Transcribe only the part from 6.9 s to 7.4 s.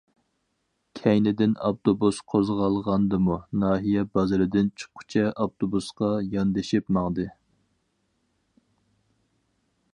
ماڭدى.